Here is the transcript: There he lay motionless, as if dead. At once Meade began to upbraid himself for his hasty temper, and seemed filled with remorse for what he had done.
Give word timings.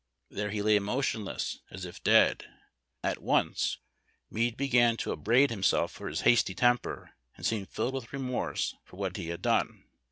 There 0.31 0.49
he 0.49 0.63
lay 0.63 0.79
motionless, 0.79 1.59
as 1.69 1.85
if 1.85 2.01
dead. 2.03 2.51
At 3.03 3.21
once 3.21 3.77
Meade 4.31 4.57
began 4.57 4.97
to 4.97 5.11
upbraid 5.11 5.51
himself 5.51 5.91
for 5.91 6.09
his 6.09 6.21
hasty 6.21 6.55
temper, 6.55 7.11
and 7.35 7.45
seemed 7.45 7.69
filled 7.69 7.93
with 7.93 8.11
remorse 8.11 8.73
for 8.83 8.95
what 8.97 9.15
he 9.17 9.27
had 9.29 9.43
done. 9.43 9.83